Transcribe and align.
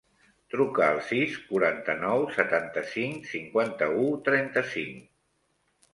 Truca 0.53 0.85
al 0.93 1.01
sis, 1.09 1.35
quaranta-nou, 1.51 2.25
setanta-cinc, 2.37 3.29
cinquanta-u, 3.35 4.11
trenta-cinc. 4.31 5.09